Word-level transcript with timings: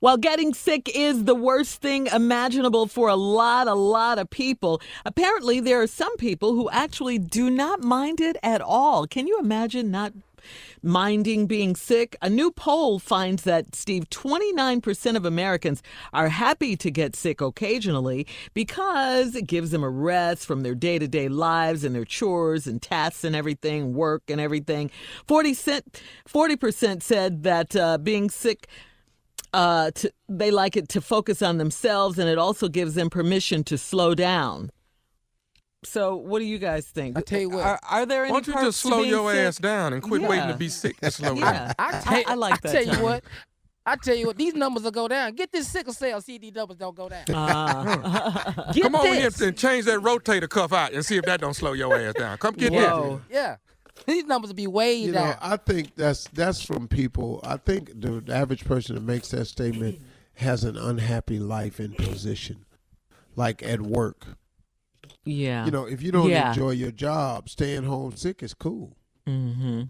While 0.00 0.16
getting 0.18 0.52
sick 0.52 0.90
is 0.94 1.24
the 1.24 1.34
worst 1.34 1.80
thing 1.80 2.08
imaginable 2.08 2.86
for 2.86 3.08
a 3.08 3.16
lot, 3.16 3.68
a 3.68 3.74
lot 3.74 4.18
of 4.18 4.28
people, 4.28 4.82
apparently 5.06 5.60
there 5.60 5.80
are 5.80 5.86
some 5.86 6.16
people 6.16 6.52
who 6.54 6.68
actually 6.70 7.18
do 7.18 7.48
not 7.48 7.82
mind 7.82 8.20
it 8.20 8.36
at 8.42 8.60
all. 8.60 9.06
Can 9.06 9.26
you 9.26 9.38
imagine 9.38 9.90
not 9.90 10.12
minding 10.82 11.46
being 11.46 11.76
sick? 11.76 12.16
A 12.20 12.28
new 12.28 12.50
poll 12.50 12.98
finds 12.98 13.44
that, 13.44 13.74
Steve, 13.74 14.10
29% 14.10 15.16
of 15.16 15.24
Americans 15.24 15.82
are 16.12 16.28
happy 16.28 16.76
to 16.76 16.90
get 16.90 17.16
sick 17.16 17.40
occasionally 17.40 18.26
because 18.52 19.34
it 19.34 19.46
gives 19.46 19.70
them 19.70 19.84
a 19.84 19.88
rest 19.88 20.44
from 20.44 20.62
their 20.62 20.74
day 20.74 20.98
to 20.98 21.08
day 21.08 21.28
lives 21.28 21.84
and 21.84 21.94
their 21.94 22.04
chores 22.04 22.66
and 22.66 22.82
tasks 22.82 23.24
and 23.24 23.34
everything, 23.34 23.94
work 23.94 24.24
and 24.28 24.40
everything. 24.40 24.90
40 25.26 25.54
percent 26.56 27.02
said 27.02 27.44
that 27.44 27.76
uh, 27.76 27.96
being 27.96 28.28
sick. 28.28 28.68
Uh, 29.54 29.90
to, 29.92 30.12
they 30.28 30.50
like 30.50 30.76
it 30.76 30.88
to 30.90 31.00
focus 31.00 31.40
on 31.42 31.58
themselves, 31.58 32.18
and 32.18 32.28
it 32.28 32.38
also 32.38 32.68
gives 32.68 32.94
them 32.94 33.08
permission 33.08 33.62
to 33.64 33.78
slow 33.78 34.14
down. 34.14 34.70
So, 35.84 36.16
what 36.16 36.38
do 36.38 36.44
you 36.46 36.58
guys 36.58 36.86
think? 36.86 37.16
I 37.18 37.20
tell 37.20 37.40
you 37.40 37.50
what. 37.50 37.64
Are, 37.64 37.78
are 37.90 38.06
there 38.06 38.24
any? 38.24 38.32
Why 38.32 38.38
don't 38.40 38.46
you 38.46 38.52
perks 38.54 38.66
just 38.66 38.80
slow 38.80 39.02
your 39.02 39.30
sick? 39.32 39.40
ass 39.46 39.58
down 39.58 39.92
and 39.92 40.02
quit 40.02 40.22
Yeah. 40.22 40.28
waiting 40.28 40.48
to 40.48 40.56
be 40.56 40.68
sick 40.68 40.98
to 41.00 41.10
slow 41.10 41.34
Yeah. 41.38 41.52
down? 41.52 41.72
I, 41.78 42.00
tell- 42.00 42.22
I 42.26 42.34
like 42.34 42.54
I 42.54 42.56
that. 42.62 42.72
tell 42.84 42.96
you 42.96 43.02
what. 43.02 43.24
I 43.86 43.96
tell 43.96 44.14
you 44.14 44.26
what, 44.28 44.38
these 44.38 44.54
numbers 44.54 44.82
will 44.82 44.90
go 44.92 45.08
down. 45.08 45.34
Get 45.34 45.52
this 45.52 45.68
sickle 45.68 45.92
cell 45.92 46.22
CD 46.22 46.50
numbers 46.50 46.78
don't 46.78 46.96
go 46.96 47.10
down. 47.10 47.24
Uh, 47.28 48.70
Get 48.72 48.84
Come 48.84 48.94
on 48.94 49.06
in 49.08 49.14
here 49.16 49.30
and 49.42 49.58
change 49.58 49.84
that 49.84 50.00
rotator 50.00 50.48
cuff 50.48 50.72
out 50.72 50.94
and 50.94 51.04
see 51.04 51.18
if 51.18 51.24
that 51.26 51.42
don't 51.42 51.52
slow 51.52 51.74
your 51.74 51.94
ass 51.94 52.14
down. 52.14 52.38
Come 52.38 52.54
get 52.54 52.72
Whoa. 52.72 53.20
Yeah. 53.30 53.56
These 54.06 54.24
numbers 54.24 54.52
be 54.52 54.66
way 54.66 54.94
You 54.96 55.12
down. 55.12 55.30
know, 55.30 55.36
I 55.40 55.56
think 55.56 55.94
that's 55.94 56.28
that's 56.28 56.62
from 56.62 56.88
people. 56.88 57.40
I 57.44 57.56
think 57.56 58.00
the, 58.00 58.22
average 58.32 58.64
person 58.64 58.96
that 58.96 59.02
makes 59.02 59.28
that 59.30 59.44
statement 59.46 60.00
has 60.34 60.64
an 60.64 60.76
unhappy 60.76 61.38
life 61.38 61.78
in 61.78 61.92
position, 61.94 62.64
like 63.36 63.62
at 63.62 63.80
work. 63.80 64.26
yeah. 65.24 65.64
You 65.64 65.70
know, 65.70 65.86
if 65.86 66.02
you 66.02 66.10
don't 66.12 66.28
Yeah. 66.28 66.48
enjoy 66.48 66.70
your 66.70 66.90
job, 66.90 67.48
staying 67.48 67.84
home 67.84 68.16
sick 68.16 68.42
is 68.42 68.52
cool 68.54 68.96
Mm-hmm. 69.26 69.82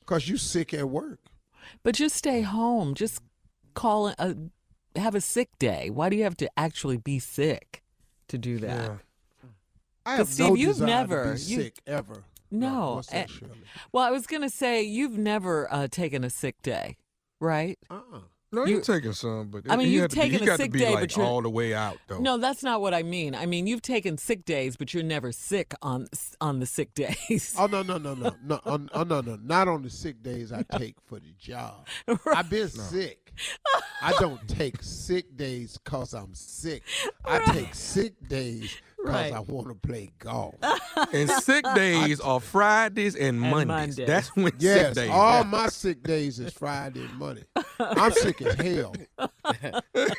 because 0.00 0.28
you 0.28 0.36
sick 0.38 0.72
at 0.72 0.88
work. 0.88 1.18
But 1.82 1.94
just 1.96 2.16
stay 2.16 2.42
home. 2.42 2.94
Just 2.94 3.20
call 3.74 4.08
a 4.18 4.36
have 4.96 5.14
a 5.14 5.20
sick 5.20 5.50
day. 5.58 5.90
Why 5.90 6.08
do 6.08 6.16
you 6.16 6.22
have 6.22 6.36
to 6.38 6.48
actually 6.56 6.96
be 6.96 7.18
sick 7.18 7.82
to 8.28 8.38
do 8.38 8.58
that? 8.60 8.84
Yeah. 8.84 8.96
I 10.06 10.16
have 10.16 10.28
Steve, 10.28 10.48
no 10.48 10.54
you've 10.54 10.68
desire 10.74 10.86
never- 10.86 11.24
to 11.36 11.44
be 11.44 11.52
you- 11.52 11.60
sick 11.62 11.78
ever. 11.86 12.24
No. 12.50 13.02
that, 13.10 13.30
eh, 13.30 13.46
well, 13.92 14.04
I 14.04 14.10
was 14.10 14.26
gonna 14.26 14.50
say 14.50 14.82
you've 14.82 15.18
never 15.18 15.72
uh, 15.72 15.88
taken 15.90 16.24
a 16.24 16.30
sick 16.30 16.60
day, 16.62 16.96
right? 17.40 17.78
Uh-uh. 17.90 18.20
No, 18.50 18.64
You- 18.64 18.76
you're 18.76 18.80
taking 18.80 19.12
some, 19.12 19.48
but 19.50 19.70
I 19.70 19.76
mean, 19.76 19.88
you've 19.88 20.08
to 20.08 20.16
be, 20.16 20.22
taken 20.22 20.48
a 20.48 20.56
sick 20.56 20.66
to 20.68 20.70
be 20.72 20.78
day, 20.78 20.90
like 20.94 21.00
but 21.00 21.16
you're- 21.18 21.28
all 21.28 21.42
the 21.42 21.50
way 21.50 21.74
out 21.74 21.98
though. 22.08 22.18
No, 22.18 22.38
that's 22.38 22.62
not 22.62 22.80
what 22.80 22.94
I 22.94 23.02
mean. 23.02 23.34
I 23.34 23.44
mean, 23.44 23.66
you've 23.66 23.82
taken 23.82 24.16
sick 24.16 24.46
days, 24.46 24.74
but 24.78 24.94
you're 24.94 25.02
never 25.02 25.32
sick 25.32 25.74
on 25.82 26.06
on 26.40 26.58
the 26.58 26.64
sick 26.64 26.94
days. 26.94 27.54
Oh 27.58 27.66
no 27.66 27.82
no 27.90 27.98
no 27.98 28.14
no 28.14 28.34
no 28.42 28.60
oh, 28.64 28.80
oh, 28.94 29.02
no 29.02 29.20
no 29.20 29.36
not 29.42 29.68
on 29.68 29.82
the 29.82 29.90
sick 29.90 30.22
days 30.22 30.50
I 30.50 30.62
take 30.78 30.94
for 31.04 31.20
the 31.20 31.34
job. 31.38 31.86
I've 32.26 32.48
been 32.48 32.68
sick. 32.70 33.34
I 34.02 34.12
don't 34.18 34.48
take 34.48 34.82
sick 34.82 35.36
days 35.36 35.78
cause 35.84 36.14
I'm 36.14 36.34
sick. 36.34 36.84
I 37.26 37.40
take 37.52 37.74
sick 37.74 38.14
days 38.28 38.74
cause 39.08 39.30
Right. 39.30 39.32
I 39.32 39.40
want 39.40 39.68
to 39.68 39.74
play 39.74 40.10
golf. 40.18 40.54
and 41.12 41.30
sick 41.30 41.64
days 41.74 42.20
are 42.20 42.40
Fridays 42.40 43.14
and, 43.16 43.40
Mondays. 43.40 43.66
Mondays. 43.66 44.06
That's 44.06 44.28
when 44.36 44.52
Yes, 44.58 44.86
sick 44.88 44.94
days. 44.94 45.10
all 45.10 45.44
my 45.44 45.68
sick 45.68 46.02
days 46.02 46.38
is 46.38 46.52
Friday 46.52 47.00
and 47.04 47.14
Monday. 47.18 47.44
I'm 47.80 48.12
sick 48.12 48.40
as 48.42 48.54
hell. 48.54 48.94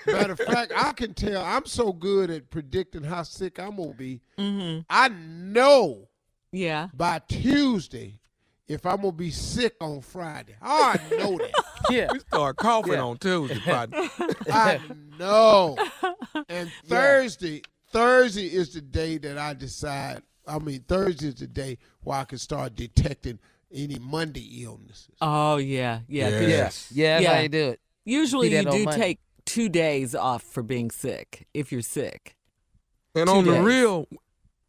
Matter 0.07 0.31
of 0.33 0.39
fact, 0.39 0.73
I 0.75 0.91
can 0.93 1.13
tell 1.13 1.43
I'm 1.43 1.65
so 1.65 1.91
good 1.93 2.29
at 2.29 2.49
predicting 2.49 3.03
how 3.03 3.23
sick 3.23 3.59
I'm 3.59 3.75
gonna 3.77 3.93
be. 3.93 4.21
hmm 4.37 4.79
I 4.89 5.09
know 5.09 6.07
Yeah. 6.51 6.87
by 6.93 7.19
Tuesday 7.27 8.19
if 8.67 8.85
I'm 8.85 8.97
gonna 8.97 9.11
be 9.11 9.31
sick 9.31 9.75
on 9.81 10.01
Friday. 10.01 10.55
I 10.61 10.99
know 11.11 11.37
that. 11.37 11.63
yeah. 11.89 12.09
we 12.11 12.19
start 12.19 12.57
coughing 12.57 12.93
Yeah. 12.93 13.01
on 13.03 13.17
Tuesday, 13.17 13.59
partner. 13.59 14.07
I 14.51 14.79
know. 15.17 15.75
And 16.47 16.71
Thursday, 16.87 17.61
Thursday 17.91 18.47
is 18.47 18.73
the 18.73 18.81
day 18.81 19.17
that 19.19 19.37
I 19.37 19.53
decide. 19.53 20.21
I 20.47 20.59
mean, 20.59 20.83
Thursday 20.87 21.27
is 21.27 21.35
the 21.35 21.47
day 21.47 21.77
where 22.01 22.19
I 22.19 22.23
can 22.23 22.37
start 22.37 22.75
detecting 22.75 23.39
any 23.73 23.99
Monday 23.99 24.63
illnesses. 24.63 25.15
Oh 25.21 25.57
yeah, 25.57 25.99
yeah, 26.07 26.29
Yes. 26.41 26.91
Yeah, 26.93 27.19
that's 27.19 27.33
how 27.33 27.41
you 27.41 27.49
do 27.49 27.69
it. 27.69 27.79
Usually 28.05 28.49
See 28.49 28.55
you 28.57 28.63
do 28.63 28.83
Monday. 28.85 28.97
take 28.97 29.19
two 29.45 29.69
days 29.69 30.15
off 30.15 30.43
for 30.43 30.63
being 30.63 30.89
sick 30.91 31.47
if 31.53 31.71
you're 31.71 31.81
sick. 31.81 32.35
And 33.15 33.27
Two 33.27 33.35
on 33.35 33.43
the 33.45 33.61
real, 33.61 34.07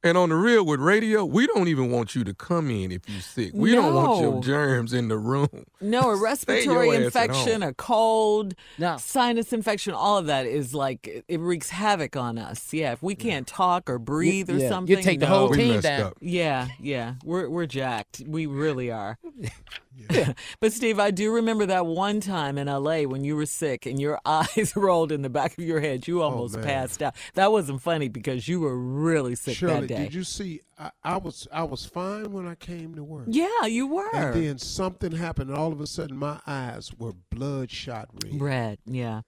and 0.02 0.17
on 0.17 0.31
the 0.31 0.35
real 0.35 0.64
with 0.64 0.81
radio, 0.81 1.25
we 1.25 1.47
don't 1.47 1.69
even 1.69 1.91
want 1.91 2.14
you 2.14 2.25
to 2.25 2.32
come 2.35 2.70
in 2.70 2.91
if 2.93 3.08
you're 3.08 3.20
sick. 3.20 3.50
We 3.55 3.73
don't 3.75 3.94
want 3.94 4.20
your 4.23 4.41
germs 4.43 4.93
in 4.93 5.08
the 5.08 5.19
room. 5.19 5.64
No, 5.81 6.11
a 6.11 6.17
respiratory 6.23 6.87
your 6.88 6.94
ass 7.06 7.17
at 7.17 7.31
infection, 7.31 7.62
a 7.62 7.75
cold, 7.75 8.55
No. 8.79 8.97
sinus 8.99 9.52
infection, 9.52 9.93
all 9.94 10.19
of 10.19 10.26
that 10.26 10.47
is 10.47 10.75
like 10.75 11.06
it- 11.06 11.25
it 11.29 11.41
wreaks 11.41 11.70
havoc 11.70 12.17
on 12.17 12.38
us. 12.38 12.73
Yeah, 12.73 12.93
if 12.93 13.02
we 13.02 13.14
can't 13.14 13.47
talk 13.47 13.88
or 13.91 13.99
breathe 13.99 14.49
or 14.50 14.55
yeah, 14.55 14.62
you 14.64 14.69
something, 14.69 15.02
take 15.02 15.20
the 15.20 15.26
no. 15.26 15.32
whole 15.38 15.50
we 15.50 15.56
team 15.58 15.81
down. 15.81 16.00
up. 16.02 16.17
Yeah, 16.20 16.69
yeah, 16.81 17.14
we're 17.25 17.49
we're 17.49 17.67
jacked. 17.67 18.23
We 18.26 18.47
really 18.47 18.91
are. 18.91 19.19
but 20.61 20.73
Steve, 20.73 20.99
I 20.99 21.11
do 21.11 21.32
remember 21.32 21.67
that 21.67 21.87
one 21.87 22.20
time 22.20 22.58
in 22.58 22.67
LA 22.67 23.02
when 23.02 23.25
you 23.25 23.37
were 23.37 23.47
sick 23.47 23.87
and 23.87 24.00
your 24.00 24.20
eyes 24.26 24.73
rolled 24.76 25.12
in 25.12 25.23
the 25.23 25.31
back 25.31 25.56
of 25.58 25.64
your 25.64 25.81
head. 25.81 26.06
You 26.06 26.23
oh, 26.23 26.26
almost 26.26 26.56
man. 26.56 26.64
passed 26.64 27.02
out. 27.02 27.14
That 27.35 27.52
wasn't 27.52 27.82
funny 27.82 28.08
because 28.08 28.49
you 28.49 28.61
were 28.61 28.76
really 28.76 29.35
sick 29.35 29.56
Shirley, 29.56 29.81
that 29.81 29.88
day. 29.88 30.02
did 30.05 30.14
you 30.14 30.25
see? 30.25 30.61
I, 30.79 30.91
I 31.05 31.17
was 31.19 31.47
I 31.52 31.62
was 31.64 31.85
fine 31.85 32.32
when 32.32 32.47
I 32.47 32.55
came 32.55 32.94
to 32.94 33.05
work. 33.05 33.26
Yeah, 33.29 33.67
you 33.67 33.87
were. 33.87 34.14
And 34.14 34.35
then 34.35 34.58
something 34.58 35.12
happened, 35.12 35.50
and 35.50 35.58
all 35.58 35.73
of 35.73 35.81
a 35.81 35.87
sudden 35.87 36.17
my 36.17 36.41
eyes 36.47 36.93
were 36.99 37.12
bloodshot 37.31 38.08
red. 38.25 38.41
Red, 38.41 38.79
yeah. 38.87 39.23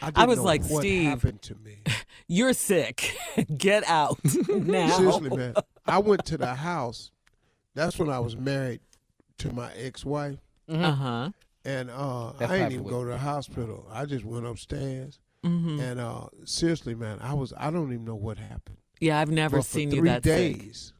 I, 0.00 0.12
I 0.14 0.26
was 0.26 0.38
like, 0.38 0.64
what 0.64 0.80
Steve, 0.80 1.10
happened 1.10 1.42
to 1.42 1.54
me. 1.56 1.78
You're 2.28 2.52
sick. 2.52 3.16
Get 3.56 3.84
out 3.86 4.18
now. 4.48 4.96
Seriously, 4.96 5.36
man. 5.36 5.54
I 5.86 5.98
went 5.98 6.24
to 6.26 6.38
the 6.38 6.54
house. 6.54 7.10
That's 7.74 7.98
when 7.98 8.08
I 8.08 8.20
was 8.20 8.36
married 8.36 8.80
to 9.38 9.52
my 9.52 9.72
ex-wife, 9.74 10.38
Uh 10.68 10.92
huh. 10.92 11.30
and 11.64 11.90
uh, 11.90 12.32
That's 12.38 12.52
I 12.52 12.58
didn't 12.58 12.72
even 12.72 12.86
go 12.86 13.04
to 13.04 13.10
the 13.10 13.18
hospital. 13.18 13.86
I 13.92 14.04
just 14.06 14.24
went 14.24 14.46
upstairs, 14.46 15.18
hmm 15.42 15.78
and 15.80 16.00
uh, 16.00 16.26
seriously, 16.44 16.94
man, 16.94 17.18
I 17.20 17.34
was 17.34 17.52
I 17.56 17.70
don't 17.70 17.92
even 17.92 18.04
know 18.04 18.14
what 18.14 18.38
happened. 18.38 18.78
Yeah, 19.00 19.18
I've 19.20 19.30
never 19.30 19.58
but 19.58 19.64
for 19.66 19.68
seen 19.70 19.90
three 19.90 19.98
you 19.98 20.04
that 20.04 20.24
sick. 20.24 20.58
days, 20.58 20.92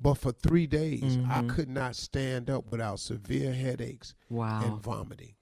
but 0.00 0.14
for 0.14 0.32
three 0.32 0.66
days, 0.66 1.16
I 1.28 1.42
Mhm. 1.42 1.48
could 1.50 1.68
not 1.68 1.96
stand 1.96 2.50
up 2.50 2.70
without 2.70 2.98
severe 3.00 3.52
headaches 3.54 4.14
Wow. 4.28 4.62
and 4.64 4.82
vomiting 4.82 5.34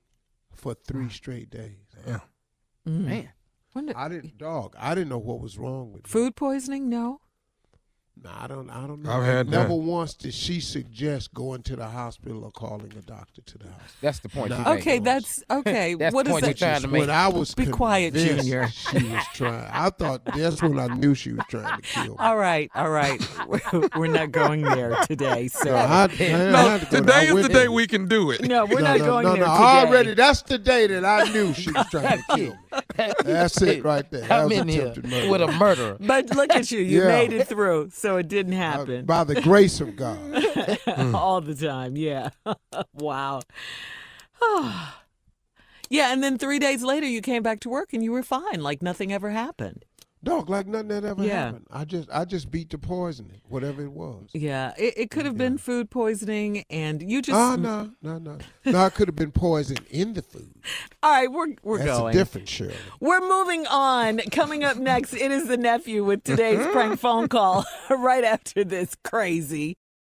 for 0.53 0.75
three 0.75 1.09
straight 1.09 1.51
days. 1.51 1.87
Yeah. 2.07 2.21
Mm. 2.87 3.05
Man. 3.05 3.29
Wonder- 3.75 3.97
I 3.97 4.09
didn't, 4.09 4.39
dog. 4.39 4.75
I 4.79 4.95
didn't 4.95 5.09
know 5.11 5.19
what 5.19 5.41
was 5.41 5.59
wrong 5.59 5.93
with 5.93 6.05
me. 6.05 6.09
Food 6.11 6.37
poisoning? 6.37 6.89
No. 6.89 7.21
No, 8.25 8.31
I 8.37 8.47
don't. 8.49 8.69
I 8.71 8.87
don't 8.87 9.03
know. 9.03 9.13
I've 9.13 9.25
had 9.25 9.49
Never 9.49 9.69
that. 9.69 9.75
once 9.75 10.15
did 10.15 10.35
she 10.35 10.61
suggest 10.61 11.33
going 11.35 11.63
to 11.63 11.77
the 11.77 11.87
hospital 11.87 12.43
or 12.45 12.51
calling 12.51 12.93
a 12.99 13.03
doctor 13.03 13.43
to 13.43 13.59
the 13.59 13.67
house. 13.67 13.95
That's 14.01 14.19
the 14.19 14.29
point. 14.29 14.51
Nah. 14.51 14.73
Okay, 14.75 14.99
that's 14.99 15.45
okay. 15.51 15.95
That's 15.95 16.13
what 16.13 16.25
the 16.27 16.31
is 16.31 16.35
point 16.35 16.45
you're 16.47 16.55
that? 16.55 16.59
trying 16.59 16.83
to 16.83 16.89
make. 16.89 17.01
When 17.01 17.11
I 17.11 17.29
was 17.29 17.55
Be 17.55 17.67
quiet, 17.67 18.15
Junior. 18.15 18.69
She 18.69 19.05
was 19.05 19.25
trying. 19.35 19.71
I 19.73 19.91
thought 19.91 20.25
that's 20.25 20.61
when 20.63 20.79
I 20.81 20.89
knew 20.89 21.15
she 21.15 21.33
was 21.33 21.45
trying 21.49 21.81
to 21.81 21.83
kill 21.83 22.05
me. 22.13 22.17
All 22.19 22.37
right, 22.37 22.71
all 22.75 22.91
right. 22.91 23.21
We're 23.97 24.09
not 24.09 24.33
going 24.33 24.63
there 24.63 24.97
today, 25.07 25.47
So 25.49 25.65
sir. 25.65 25.77
I, 25.77 26.05
I 26.05 26.09
had 26.09 26.53
No, 26.53 26.79
to 26.79 26.87
today 26.87 27.27
is 27.29 27.47
the 27.47 27.53
day 27.53 27.69
we 27.69 27.87
can 27.87 28.09
do 28.09 28.31
it. 28.33 28.43
No, 28.43 28.65
we're 28.67 28.81
no, 28.81 28.85
not 28.87 28.99
no, 28.99 29.05
going 29.07 29.25
no, 29.27 29.33
there 29.35 29.47
no. 29.47 29.53
today. 29.53 29.65
Already, 29.87 30.15
that's 30.15 30.43
the 30.43 30.59
day 30.59 30.87
that 30.89 31.05
I 31.05 31.31
knew 31.33 31.53
she 31.55 31.71
was 31.71 31.87
trying 31.91 32.19
to 32.19 32.25
kill 32.35 32.53
me. 32.53 32.59
That's 33.25 33.61
it 33.63 33.85
right 33.85 34.09
there. 34.11 34.23
That 34.23 34.31
I'm 34.43 34.49
was 34.49 34.59
in 34.59 34.69
here 34.69 34.95
murder. 35.03 35.31
with 35.31 35.41
a 35.43 35.53
murderer. 35.53 35.97
But 36.01 36.31
look 36.35 36.51
at 36.55 36.71
you. 36.71 36.81
You 36.81 37.03
Yeah. 37.03 37.09
made 37.09 37.33
it 37.33 37.49
through, 37.49 37.91
so 37.93 38.17
it 38.17 38.29
didn't 38.29 38.55
Uh, 38.55 38.57
happen 38.57 39.05
by 39.07 39.25
the 39.25 39.41
grace 39.41 39.81
of 39.81 39.97
God. 39.97 40.19
all 41.15 41.41
the 41.41 41.55
time. 41.55 41.97
Yeah. 41.97 42.31
wow. 42.95 43.41
yeah, 45.91 46.13
and 46.13 46.23
then 46.23 46.39
three 46.39 46.59
days 46.59 46.83
later, 46.83 47.07
you 47.07 47.21
came 47.21 47.43
back 47.43 47.61
to 47.61 47.69
work 47.69 47.93
and 47.93 48.03
you 48.05 48.13
were 48.13 48.23
fine, 48.23 48.61
like 48.61 48.83
nothing 48.83 49.13
ever 49.13 49.31
happened. 49.31 49.85
Dog, 50.25 50.51
like 50.51 50.67
nothing 50.67 50.89
that 50.89 51.05
ever 51.05 51.23
Yeah. 51.25 51.45
happened. 51.47 51.67
I 51.71 51.85
just, 51.85 52.09
I 52.13 52.25
just 52.25 52.51
beat 52.51 52.71
the 52.71 52.79
poisoning, 52.79 53.41
whatever 53.49 53.83
it 53.83 53.93
was. 53.93 54.29
Yeah, 54.35 54.75
it, 54.77 54.95
it 54.97 55.11
could 55.11 55.25
have 55.27 55.39
been 55.39 55.59
food 55.59 55.91
poisoning, 55.91 56.65
and 56.71 57.01
you 57.03 57.23
just. 57.23 57.39
Oh 57.39 57.55
no, 57.55 57.91
no, 58.03 58.19
no, 58.19 58.39
no! 58.65 58.87
it 58.87 58.95
could 58.95 59.07
have 59.09 59.15
been 59.17 59.31
poison 59.31 59.77
in 59.91 60.15
the 60.15 60.23
food. 60.23 60.53
All 61.03 61.11
right, 61.13 61.31
we're 61.31 61.55
we're 61.63 61.79
That's 61.79 61.99
going. 61.99 62.15
a 62.15 62.19
different 62.19 62.49
Shirley. 62.49 62.75
We're 63.01 63.21
moving 63.21 63.67
on. 63.69 64.19
Coming 64.33 64.65
up 64.65 64.77
next, 64.77 65.15
it 65.15 65.31
is 65.31 65.47
the 65.47 65.57
nephew 65.57 66.05
with 66.05 66.25
today's 66.25 66.67
prank 66.69 66.99
phone 66.99 67.29
call. 67.29 67.65
right 67.91 68.25
after 68.25 68.65
this 68.65 68.97
crazy. 69.05 69.77